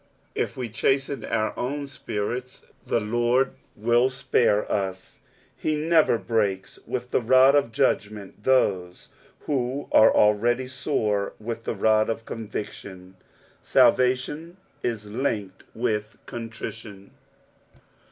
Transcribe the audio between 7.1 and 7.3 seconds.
the